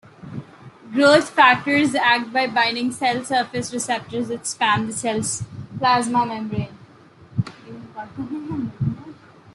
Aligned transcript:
Growth 0.93 1.29
factors 1.29 1.93
act 1.93 2.33
by 2.33 2.47
binding 2.47 2.91
cell 2.91 3.23
surface 3.23 3.71
receptors 3.71 4.29
that 4.29 4.47
span 4.47 4.87
the 4.87 4.93
cell's 4.93 5.43
plasma 5.77 6.25
membrane. 6.25 6.75